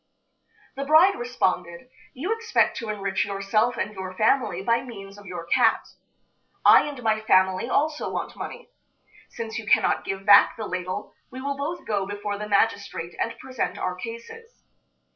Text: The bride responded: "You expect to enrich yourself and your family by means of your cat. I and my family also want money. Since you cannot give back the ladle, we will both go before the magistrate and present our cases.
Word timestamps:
The 0.75 0.83
bride 0.83 1.13
responded: 1.19 1.87
"You 2.15 2.33
expect 2.35 2.75
to 2.77 2.89
enrich 2.89 3.23
yourself 3.23 3.77
and 3.77 3.93
your 3.93 4.15
family 4.15 4.63
by 4.63 4.81
means 4.81 5.15
of 5.19 5.27
your 5.27 5.45
cat. 5.45 5.89
I 6.65 6.87
and 6.87 7.03
my 7.03 7.19
family 7.21 7.69
also 7.69 8.09
want 8.09 8.35
money. 8.35 8.71
Since 9.29 9.59
you 9.59 9.67
cannot 9.67 10.03
give 10.03 10.25
back 10.25 10.57
the 10.57 10.65
ladle, 10.65 11.13
we 11.29 11.39
will 11.39 11.55
both 11.55 11.85
go 11.85 12.07
before 12.07 12.39
the 12.39 12.49
magistrate 12.49 13.13
and 13.21 13.37
present 13.37 13.77
our 13.77 13.93
cases. 13.93 14.63